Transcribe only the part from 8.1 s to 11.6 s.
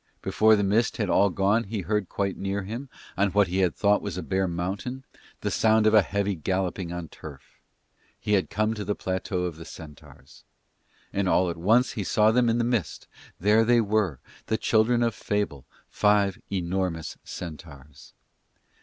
He had come to the plateau of the centaurs. And all at